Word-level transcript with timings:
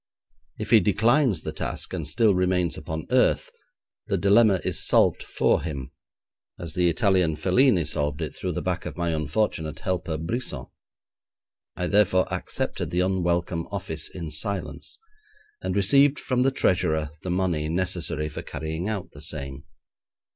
If 0.57 0.71
he 0.71 0.79
declines 0.79 1.43
the 1.43 1.51
task 1.51 1.93
and 1.93 2.07
still 2.07 2.33
remains 2.33 2.75
upon 2.75 3.05
earth, 3.11 3.51
the 4.07 4.17
dilemma 4.17 4.59
is 4.65 4.83
solved 4.83 5.21
for 5.21 5.61
him, 5.61 5.91
as 6.59 6.73
the 6.73 6.89
Italian 6.89 7.35
Felini 7.35 7.85
solved 7.85 8.19
it 8.19 8.35
through 8.35 8.53
the 8.53 8.63
back 8.63 8.87
of 8.87 8.97
my 8.97 9.09
unfortunate 9.09 9.81
helper 9.81 10.17
Brisson. 10.17 10.65
I 11.75 11.85
therefore 11.85 12.25
accepted 12.33 12.89
the 12.89 13.01
unwelcome 13.01 13.67
office 13.69 14.09
in 14.09 14.31
silence, 14.31 14.97
and 15.61 15.75
received 15.75 16.17
from 16.17 16.41
the 16.41 16.49
treasurer 16.49 17.11
the 17.21 17.29
money 17.29 17.69
necessary 17.69 18.27
for 18.27 18.41
carrying 18.41 18.89
out 18.89 19.11
the 19.11 19.21
same. 19.21 19.65